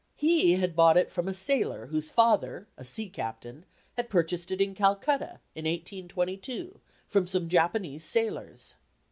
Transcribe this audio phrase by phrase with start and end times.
[0.15, 3.65] He had bought it from a sailor whose father, a sea captain,
[3.95, 8.77] had purchased it in Calcutta, in 1822, from some Japanese sailors.